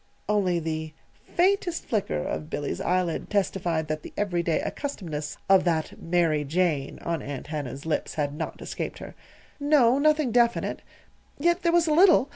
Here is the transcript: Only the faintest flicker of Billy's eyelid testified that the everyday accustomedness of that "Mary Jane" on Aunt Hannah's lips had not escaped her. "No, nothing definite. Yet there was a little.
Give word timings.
Only 0.27 0.57
the 0.57 0.93
faintest 1.35 1.85
flicker 1.85 2.17
of 2.23 2.49
Billy's 2.49 2.81
eyelid 2.81 3.29
testified 3.29 3.87
that 3.87 4.01
the 4.01 4.13
everyday 4.17 4.59
accustomedness 4.59 5.37
of 5.47 5.63
that 5.65 6.01
"Mary 6.01 6.43
Jane" 6.43 6.97
on 7.03 7.21
Aunt 7.21 7.45
Hannah's 7.45 7.85
lips 7.85 8.15
had 8.15 8.33
not 8.33 8.63
escaped 8.63 8.97
her. 8.97 9.13
"No, 9.59 9.99
nothing 9.99 10.31
definite. 10.31 10.81
Yet 11.37 11.61
there 11.61 11.71
was 11.71 11.85
a 11.85 11.93
little. 11.93 12.29